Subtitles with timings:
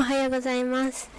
[0.00, 1.10] おはようございます。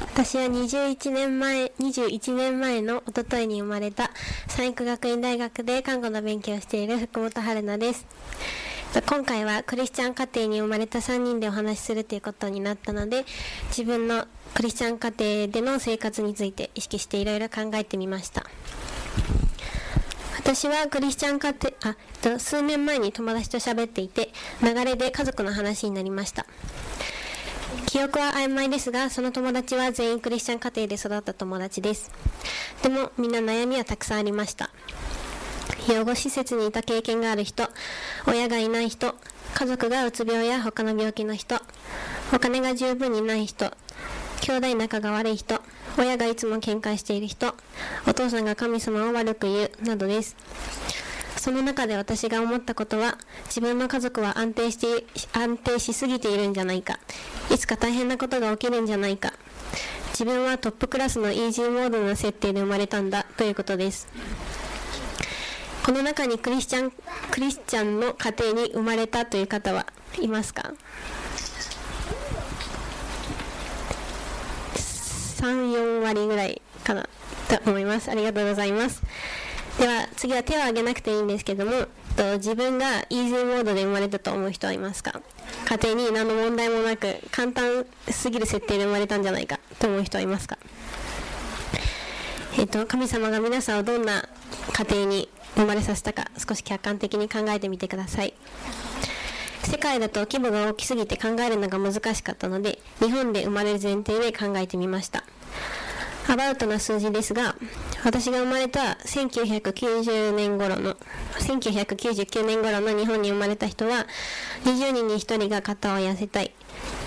[0.00, 4.12] 私は21年前21年前の一昨日に生まれた
[4.46, 8.06] 三育学院大学で看護の勉強をしている福本春菜です。
[9.08, 13.24] 今回はクリスチャン家庭に生まれた3人でお話しするということになったので
[13.70, 18.46] 自分のクリスチャン家庭での生活について意識していろいろ考えてみました。
[20.38, 24.30] 私はクリスチャン家庭あ数年前に友達と喋っていて
[24.62, 26.46] 流れで家族の話になりました。
[27.86, 32.10] 記憶は曖昧ですがその友達は全員クリスチャン家庭で育った友達です。
[32.82, 34.70] でもみんな悩みはたくさんありました。
[35.88, 37.68] 養護施設にいた経験がある人
[38.26, 39.14] 親がいない人
[39.54, 41.56] 家族がうつ病や他の病気の人
[42.32, 43.70] お金が十分にない人
[44.40, 45.60] 兄弟仲が悪い人
[45.96, 47.54] 親がいつも喧嘩している人
[48.06, 50.36] お父さんが神様を悪く言うなどです。
[51.36, 56.98] その中で私が思ったことは自分の家族は安定して安定しすぎているんじゃないか。
[57.50, 59.32] いつか大変なことが起きるんじゃないか。
[60.10, 64.08] 自分はトップクラスのイージーモードの設定で生まれたんだということです。
[65.84, 66.92] この中にクリスチャン
[67.30, 69.86] クリスチャンの家庭に生まれたという方は
[70.20, 70.72] いますか
[74.74, 77.08] ？34割ぐらいかな
[77.48, 78.10] と思います。
[78.10, 79.02] ありがとうございます。
[79.78, 81.72] では次は手を挙げなくていいんですけども
[82.16, 85.20] と自分がイージーモードで生まれたと思う人はいますか？
[85.68, 90.58] 家庭に何の問題もなく簡単すぎる設定で生まれたんじゃないかと思う人はいますか？
[92.58, 94.26] えっ、と神様が皆さんをどんな
[94.72, 98.32] 家庭に生まれさせたか少し客観的に考えてみてください。
[99.62, 105.22] 世界だと規模が大きすぎて考えるのが難しかったので日本で生まれる前提で考えてみました。
[106.28, 107.54] アバウトな数字ですが
[108.04, 110.96] 私が生まれた1990年頃の
[111.38, 114.06] 1999年頃の日本に生まれた人は
[114.64, 116.52] 20人に1人が肩を痩せたい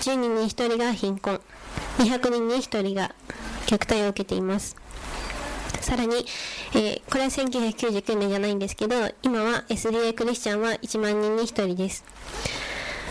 [0.00, 1.40] 10人に1人が貧困
[1.98, 3.14] 200人に1人が
[3.66, 4.76] 虐待を受けています。
[5.80, 6.26] さらに、
[6.74, 12.04] えー、これは1999年じゃないんですけど今は SDA クリスチャンは1万人に1人です。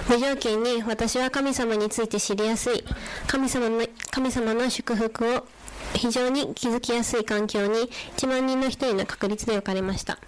[0.07, 2.83] 無条件に私は神様について知りやすい
[3.27, 5.45] 神様の神様の祝福を
[5.93, 10.19] 非常に気づきやすい環境に1万人の1人の確率で置かれました。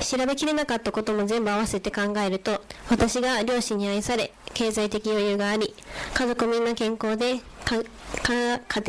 [0.00, 5.74] 調べきれなかったことも全部合わせて考えると私が両親に愛され経済的余裕があり
[6.14, 7.82] 家族みんな健康で家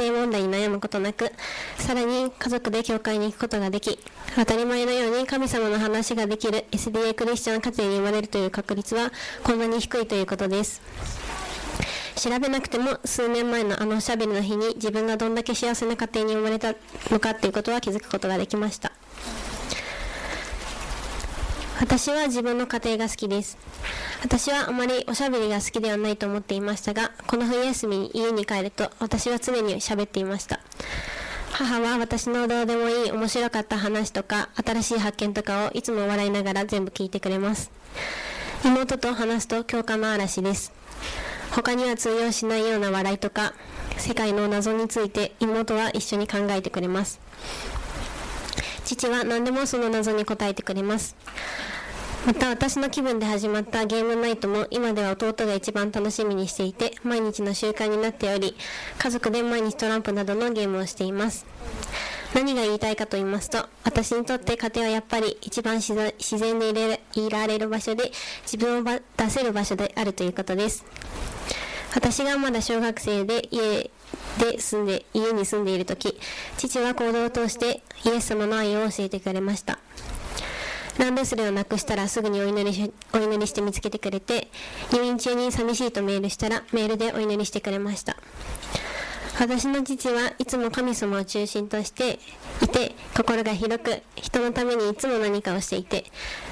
[0.10, 1.32] 庭問題に悩むことなく
[1.78, 4.00] さらに家族で教会に行くことができ
[4.36, 9.12] 当たり前のように神様の話ができる SDA クリスチャン家庭に生まれるという確率は
[9.44, 10.82] こんなに低いということです。
[12.20, 16.74] 調べなくても数年前のあのおしゃべりの日に自分がどんだけ幸せな家庭に生まれた
[17.10, 18.92] のかっていうことは気づくことができました。
[21.80, 23.58] 私は自分の家庭が好きです。
[24.22, 30.60] 私はあまりおしゃべりが好きではないと思っていましたがこの冬休みに家に帰ると私は常に喋っていました。
[31.54, 37.72] 母は私のどうでもいい面白かった話とか新しい発見とかをいつも笑いながら全部聞いてくれます。
[38.66, 40.74] 妹と話すと共感の嵐です。
[41.52, 43.54] 他には通用しないような笑いとか
[43.98, 47.20] 世界の謎について妹は一緒に考えてくれます。
[48.86, 51.16] 父は何でもその謎に答えてくれます。
[52.26, 58.58] また私の気分で始まったゲームナイトも今では弟が一番楽しみにしていて毎日の習慣になっており
[58.98, 61.46] 家族で毎日トランプなどのゲームをしています。
[62.36, 65.94] 何が言いたいかと言いますと私にとって家庭はやっぱり一番自
[66.38, 68.12] 然でいられる場所で
[68.44, 70.86] 自分を出せる場所であるということです。
[71.96, 73.90] 私がまだ小学生で家
[74.40, 76.18] で住んで家に住んでいる時
[76.58, 79.80] 父は行動を通してイエス様の愛を教えてくれました。
[80.98, 84.50] ランドセルをなくしたらすぐにお祈りしお祈りして見つけてくれて
[84.92, 88.18] 入院中に寂しいとメールしたらメールでお祈りしてくれました。
[89.38, 92.20] 私の父はいつも神様を中心として
[92.62, 96.06] いて心が広く人のためにいつも何かをしていて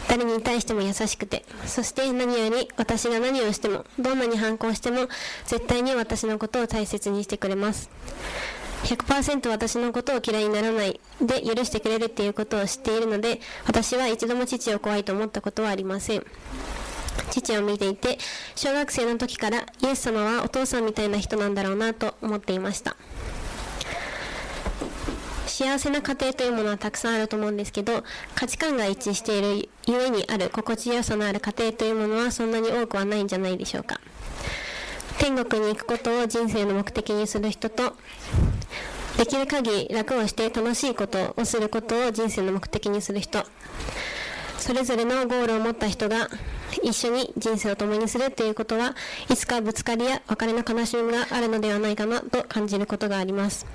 [0.09, 5.07] 誰に対しても優しくてそして何より私が何をしてもどんなに反抗しても
[5.45, 7.89] 絶対に私のことを大切にしてくれます。
[8.83, 16.25] 100%私のことを嫌いにならないで許してくれるっていうことを知っているので私は一度も父を怖いと思ったことはありません。
[17.31, 18.17] 父を見ていて
[18.55, 22.95] 小学生の時からイエス様はお父さんみたいな人なんだろうなと思っていました。
[25.45, 28.03] 幸せな家庭というものはたくさんあると思うんですけど
[28.35, 33.99] 価値観が一致しているゆえにある心地よさのある家庭というものはそんなに多くはないんじゃないでしょうか。
[35.17, 37.95] 天国に行くことを人生の目的にする人と
[39.17, 43.43] できる限り楽をして楽しいことをすることを人生の目的にする人
[44.59, 46.29] それぞれのゴールを持った人が
[46.83, 48.95] 一緒に人生を共にするということは
[49.29, 53.65] いつかぶつかりや別れの悲しみがあるのではないかなと感じることがあります。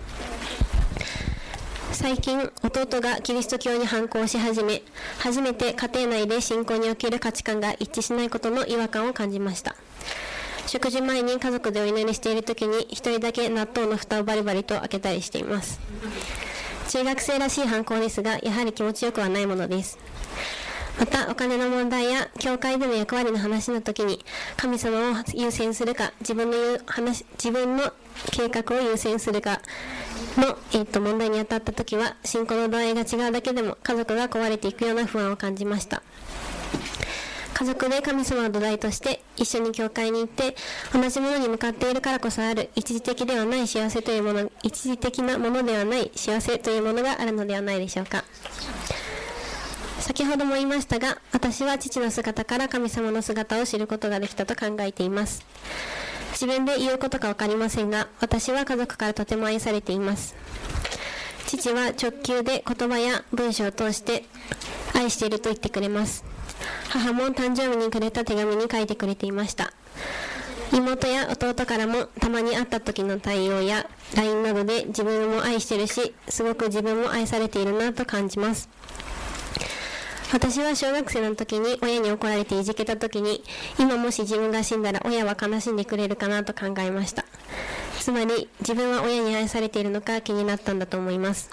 [1.92, 4.82] 最近弟がキリスト教に反抗し始め
[5.18, 9.76] 初めて家庭内で信仰における価値観が一致しないことの違和感を感じました。
[10.66, 15.80] 食事前に家族でお祈りしている時に一人だけ納豆の蓋をバリバリと開けたりしています。
[16.88, 19.98] 中学生らしい反抗ですがやはり気持ちよくはないものです。
[20.98, 24.24] またお金の問題や教会での役割の話の時に
[24.56, 26.56] 神様を優先するか自分の
[26.86, 27.92] 話自分の
[28.30, 29.60] 計画を優先するか
[30.36, 36.02] の、えー、と問題に当たった時は信仰の度合いが違うだけでも家族が壊れていくような不安を感じました。
[37.54, 40.56] 家族で神様を土台として一緒に教会に行って
[40.92, 48.24] 同じものに向かっているからこそある一時的ではない幸せというもの一時的なものではない幸せというものがあるのではないでしょうか。
[50.12, 55.42] 先ほども言いましたが私は父の姿から神様の姿を知ることができたと考えています。
[56.32, 60.34] 自分で言うことか分かりませんが私は家族からとても愛されています。
[61.46, 64.24] 父は直球で言葉や文章を通して
[64.92, 66.26] 愛していると言ってくれます。
[66.90, 69.72] 母も誕生日にくれた手紙に書いてくれていました。
[70.74, 78.68] 妹や弟からもたまに会った時の対応や LINE などで自分も愛してるしすごく自分も愛されているなと感じます。
[80.32, 83.44] 私は小学生の時に親に怒られていじけた時に
[83.78, 87.26] 今もし自分が死んだら親は悲しんでくれるかなと考えました。
[88.00, 91.50] つまり自分は親に愛されているのか気になったんだと思います。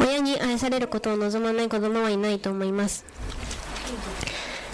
[0.00, 3.04] 親に愛されることを望まない子供はいないと思います。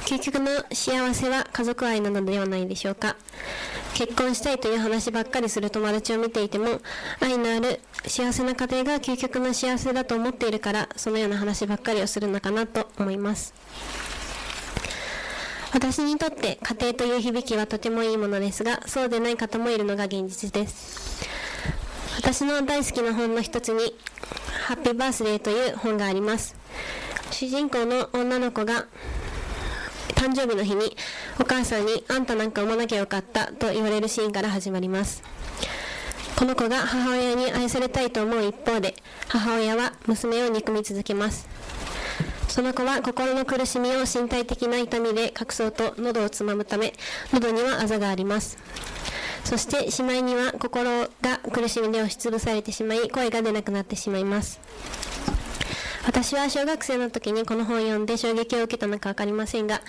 [0.07, 3.17] 究極の幸せは家族愛なのではないでしょうか。
[3.97, 6.83] 結婚したいという話ばっかりする友達を見ていても
[7.19, 13.55] 愛のある幸せな家庭が究極の幸せだと思っているからそのような話ばっかりをするのかなと思います。
[15.73, 21.27] 私にとって家庭という響きはとてもいいものですがそうでない方もいるのが現実です。
[22.19, 23.95] 私の大好きな本の一つに
[24.69, 26.55] 「ハッピーバースデー」という本があります。
[27.31, 28.85] 主人公の女の子が
[30.15, 30.97] 誕生日の日に
[31.41, 35.23] お母さんにあんたなんか産まなきゃよかったと言われるシーンから始まります。
[36.37, 38.95] この子が母親に愛されたいと思う一方で
[39.29, 41.49] 母親は娘を憎み続けます。
[42.49, 46.93] その子は心の苦しみを身体的な痛みで隠そうと喉をつまむため
[47.33, 48.59] 喉にはあざがあります。
[49.45, 54.59] そしてしまいには心が苦しみで押しつぶされてしまい声が出なくなってしまいます。
[56.07, 59.81] 私は小学生の時にこの本を読んで衝撃を受けたのか分かりませんが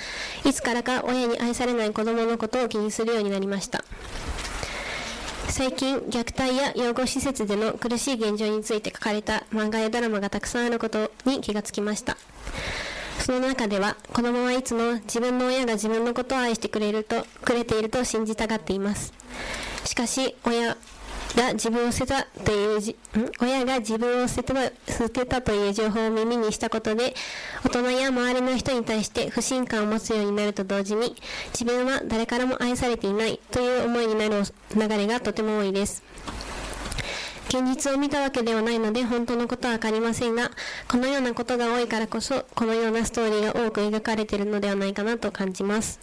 [0.44, 3.84] いつからか親に愛されない子供のことを気にするようになりました。
[5.50, 12.18] 最近虐待や養護施設での苦しい現状について書かれた漫画やドラマがたくさんあることに気がつきました。
[13.20, 19.14] その中では子供はいつも自分の親が自分のことを愛してくれるとくれていると信じたがっています
[19.84, 20.78] しかし親
[21.36, 22.96] が自分を捨てたというじ
[23.42, 27.14] 親が自分を捨てた捨てたという情報を耳にしたことで
[27.64, 31.16] 大人や周りの人に対して不信感を持つようになると同時に
[31.52, 34.44] 自分は誰からも愛されていないという思いになる
[34.76, 36.04] 流れがとても多いです。
[37.50, 40.52] 現実を見たわけではないので本当のことは分かりませんが
[40.90, 46.00] このようなことが多いからこそこのようなストーリーが多く描かれているのではないかなと感じます。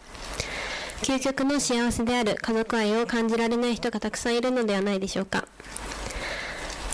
[1.04, 5.46] 究極の幸せである家族愛を感じられない人がたくさんいるのではないでしょうか。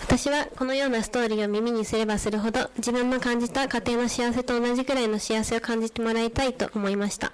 [0.01, 7.31] 私はこのようなストーリーを耳にすればするほど自分の感じた家庭の幸せと同じくらいの幸せを感じてもらいたいと思いました。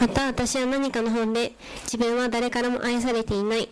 [0.00, 1.52] また私は何かの本で
[1.82, 3.68] 自分は誰からも愛されていない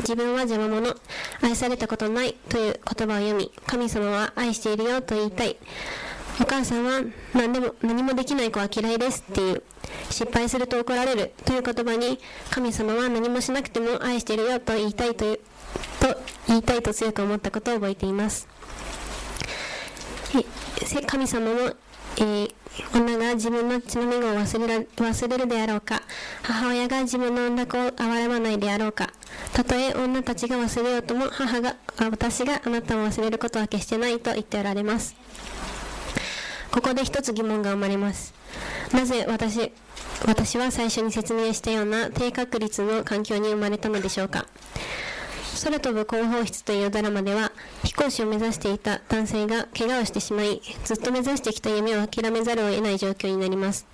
[0.00, 0.96] 自分は邪魔者
[1.42, 5.56] 愛されたことないという言葉を読み神様は愛しているよと言いたい。
[6.38, 7.00] お母さんは
[7.34, 9.62] 何でも何もできない子は嫌いですっていう
[10.10, 12.18] 失敗すると怒られるという言葉に
[12.50, 15.40] 神様は何もしなくても愛してるよと言いたいという
[16.00, 18.46] と言いたいと強く思ったことを覚えています。
[21.06, 21.60] 神様も、
[22.18, 22.54] えー、
[22.94, 26.02] 女が自分の血のみを忘れ忘れるであろうか。
[26.42, 29.10] 母親が自分の産んだ子を憐れまないであろうか。
[29.52, 35.16] たとえ女たちが忘れようとも母が私があなたを忘れることは決してないと言っておられます。
[36.76, 38.34] ここで一つ疑問が生まれます。
[38.92, 39.72] なぜ私
[40.26, 44.44] 私は最初に説明したような低確率の環境に生まれたのでしょうか。
[45.64, 47.50] 空飛ぶ広報室というドラマでは
[47.82, 53.86] 飛行士を目指していた男性が怪我をしてしまいずっと目指してきた夢を諦めざるを得ない状況になります。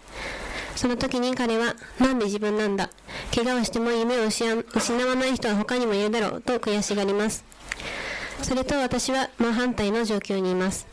[0.74, 2.90] その時に彼はなんで自分なんだ？
[3.32, 7.44] 怪我をしても夢を失わない人は他にもいるだろうと悔しがります。
[8.42, 10.88] それと私は真反対の状況にいます。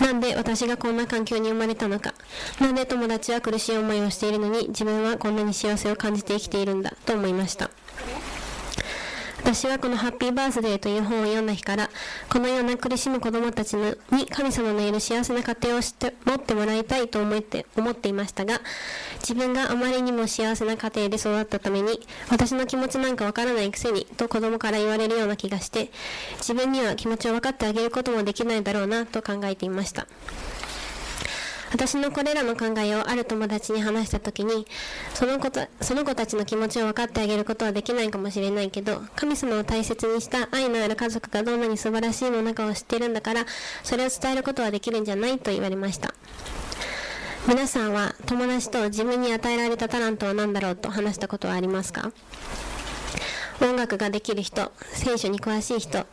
[0.00, 2.14] なんで私がこんな環境に生まれたのか。
[2.60, 7.70] なんで友達は苦しい思いをしているのに自分はこんなに幸せを感じて生きているんだと思いました。
[9.48, 11.88] 私はこのハッピーバースデーという本を読んだ日から、
[12.28, 18.60] このような苦しむ子供たちに神様のいる幸せな家庭を知って持ってもらいたいと思って思っていましたが、
[19.20, 25.90] 自分があまりにも幸せな家庭で育ったために、私の気持ちなんかわからないくせにと子供から言われるような気がして、
[26.36, 30.06] 自分には気持ちを分かってあげることもできないだろうなと考えていました。
[31.70, 34.66] 私のこれらの考えをある友達に話した時に
[35.14, 43.44] その子その子たちの気持ちを分かってあげることはできないかもしれないけど神様を大切にした愛のある家族がどんなに素晴らしいものかを知ってるんだから
[43.82, 46.14] それを伝えることはできるんじゃないと言われました。
[47.46, 52.12] 皆さんは友達と自分に与えられたタラントは何だろうと話したことはありますか？
[53.60, 56.06] 音楽ができる人、聖書に詳しい人、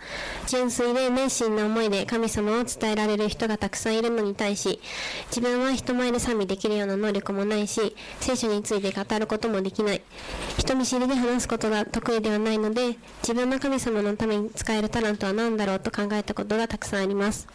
[0.47, 4.79] 純粋で熱心な思いで神様を伝えられる人がたくさんいるのに対し、
[5.27, 10.01] 自分は人前で賛美できるような能力もないし、聖書について語ることもできない。
[10.57, 17.47] 人見知りで話すことが得意ではないので、自分の神様のために使えるタラントは何だろうと考えたことがたくさんあります。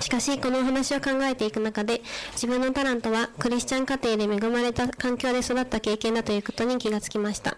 [0.00, 2.02] しかし、このお話を考えていく中で、
[2.32, 7.56] 自分のタラントはクリスチャン家庭で恵まれた環境で育った経験だということに気がつきました。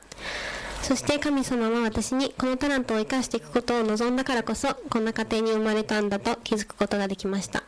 [0.82, 7.64] そして神様は私にこのタラントを生かしていくことを望んだからこそこんな家庭に生まれたんだと気づくことができました。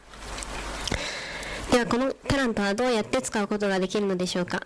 [1.73, 4.62] ではこのタラントはどうやって使うことができるのでしょうか。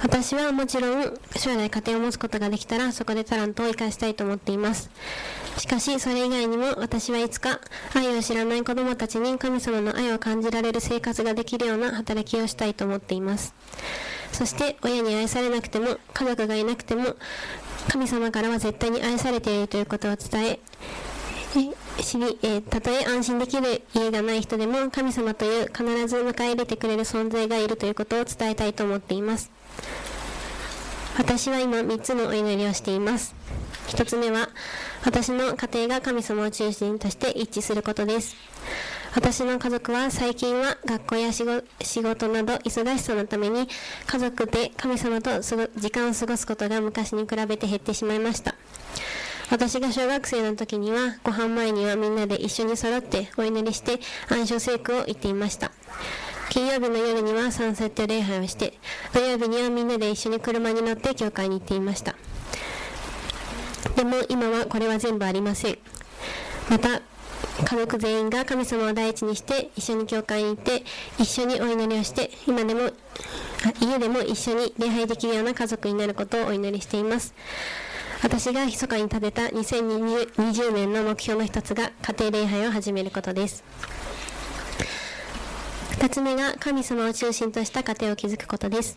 [0.00, 4.90] 私はもちろん将来家庭を持つことができたらそこでタラントを生かしたいと思っています。
[5.58, 7.60] しかしそれ以外にも私はいつか
[7.94, 13.52] 愛を知らない子供たちに神様の愛を感じられる生活ができるような働きをしたいと思っています。
[14.32, 17.16] そして親に愛されなくても家族がいなくても
[17.88, 20.60] 神様からは絶対に愛されているということを伝え
[22.02, 29.50] 知り、えー、たとえ安心できる家がない人でも神様という必ず迎え入れてくれる存在がいるということを伝えたいと思っています。
[31.18, 33.34] 私は今3つのお祈りをしています。
[33.88, 34.50] 1つ目は
[35.04, 38.36] 私の家庭が神様を中心として一致することです。
[39.14, 43.66] 私の家族は最近は学校や仕事など忙しさのために
[44.06, 48.54] 家族で神様と時間を過ごすことが昔に比べて減ってしまいました。
[49.50, 55.72] 私が小学生の時にはご飯前にはみんなで一緒に揃ってお祈りして暗唱聖句を言っていました。
[56.50, 58.74] 金曜日の夜にはサンセット礼拝をして
[59.14, 62.14] 土曜日にはみんなで一緒に車に乗って教会に行っていました。
[63.98, 65.78] でも今はこれは全部ありません。
[66.70, 67.02] また
[67.64, 70.84] 家族全員が神様を第一にして一緒に教会に行って
[71.18, 72.92] 一緒にお祈りをして今でも
[73.80, 77.34] 家でも一緒に礼拝できるような家族になることをお祈りしています。
[78.22, 83.64] 私が密かに立てた2020年の目標の一つが家庭礼拝を始めることです。
[85.98, 88.96] 2つ目が神様を中心とした家庭を築くことです。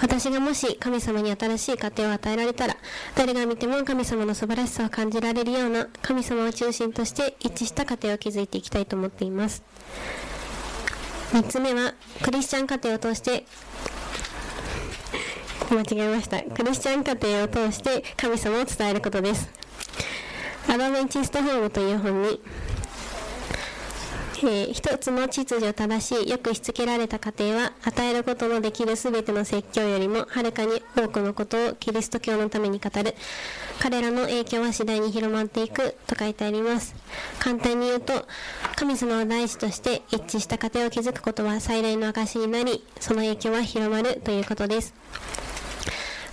[0.00, 2.76] 私がもし神様に新しい家庭を与えられたら、
[3.14, 9.62] 誰が見ても神様の素晴らしさを感じられるような神様を中心として一致した家庭を築いていきたいと思っています。
[11.32, 13.44] 3つ目は、クリスチャン家庭を通して
[15.70, 16.40] 間違えました。
[16.40, 19.50] クリスチャン家庭を通して神様を伝えることです。
[20.66, 22.40] アドベンチストホームという本に
[24.44, 33.14] えー、一つの秩序正しいよくしつけられた家庭は与えることのできる全ての説教よりもはるかに多くのことをキリスト教のために語る。
[33.80, 35.96] 彼らの影響は次第に広まっていく。
[36.06, 36.94] と書いてあります
[37.38, 38.26] 簡単に言うと
[38.76, 44.94] 神様を大事として一致した家庭を築くことは最大の証になりその影響は広まるということです。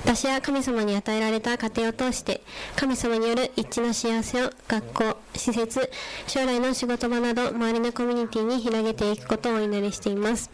[0.04, 2.42] 私は神様に与えられた家庭を通して
[2.76, 5.90] 神様による一致の幸せを学校施設
[6.26, 10.50] 将来の仕事場など周りのコミュニティに広げていくことをお祈りしています。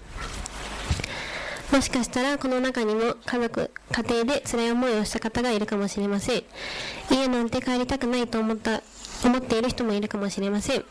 [1.71, 6.43] もしかしたらこの中にも家族家庭で辛い思いをした方がいるかもしれません。
[7.09, 8.81] 家なんて帰りたくないと思った
[9.23, 10.85] 思っている人もいるかもしれません。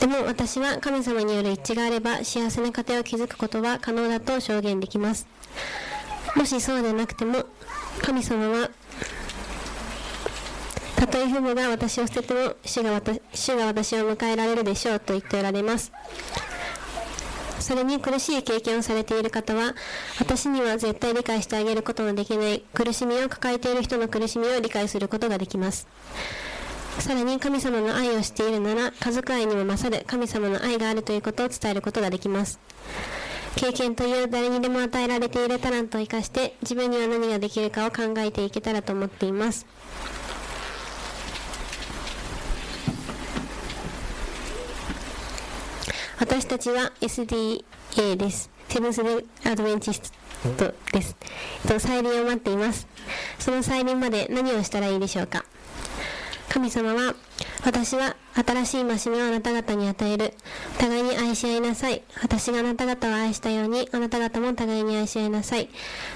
[0.00, 5.26] でも私は神様による一致があれば幸せな家庭を築くことは可能だと証言できます。
[6.36, 7.44] もしそうでなくても
[8.02, 8.70] 神様は
[10.96, 13.00] たとえ父母が私を捨てても主が
[13.32, 15.92] 主が私を迎えられるでしょうと言っておられます。
[17.60, 19.74] それに苦しい経験をされている方は
[20.18, 25.86] 私には絶対理解してあげることのできない苦しみを抱えている人の苦しみを理解することができます。
[26.98, 32.58] さらに神様の愛をしているなら家族愛にも勝る神様の愛があるということを伝えることができます。
[33.58, 39.66] 経験という誰にでも与えられているタラントを生かして自分には何ができるかを考えていけたらと思っています
[46.20, 48.48] 私たちは SDA です。
[48.68, 50.12] セブンス・デ・アドベンチス
[50.56, 51.16] トです。
[51.64, 52.86] えっと、再臨を待っています。
[53.38, 55.44] その再臨まで何をしたらいいでしょうか？
[56.48, 57.14] 神様は、
[57.64, 60.34] 私は新しい戒めをあなた方に与える。
[60.78, 62.02] 互いに愛し合いなさい。
[62.22, 65.68] 私があなた方を愛したように、あなた方も互いに愛し合いなさい。